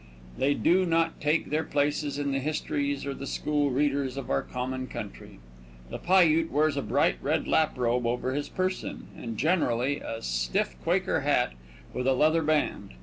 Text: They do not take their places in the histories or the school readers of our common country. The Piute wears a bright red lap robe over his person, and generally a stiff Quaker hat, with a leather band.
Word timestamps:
They 0.35 0.55
do 0.55 0.83
not 0.83 1.21
take 1.21 1.51
their 1.51 1.63
places 1.63 2.17
in 2.17 2.31
the 2.31 2.39
histories 2.39 3.05
or 3.05 3.13
the 3.13 3.27
school 3.27 3.69
readers 3.69 4.17
of 4.17 4.31
our 4.31 4.41
common 4.41 4.87
country. 4.87 5.37
The 5.91 5.99
Piute 5.99 6.49
wears 6.49 6.75
a 6.75 6.81
bright 6.81 7.17
red 7.21 7.47
lap 7.47 7.77
robe 7.77 8.07
over 8.07 8.33
his 8.33 8.49
person, 8.49 9.09
and 9.15 9.37
generally 9.37 9.99
a 9.99 10.23
stiff 10.23 10.75
Quaker 10.81 11.19
hat, 11.19 11.53
with 11.93 12.07
a 12.07 12.13
leather 12.13 12.41
band. 12.41 12.95